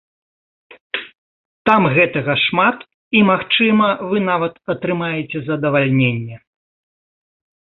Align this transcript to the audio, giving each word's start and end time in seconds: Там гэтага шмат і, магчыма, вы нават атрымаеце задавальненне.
Там 1.69 1.81
гэтага 1.97 2.33
шмат 2.45 2.77
і, 2.87 3.19
магчыма, 3.31 3.87
вы 4.13 4.17
нават 4.31 4.53
атрымаеце 4.75 5.37
задавальненне. 5.51 6.37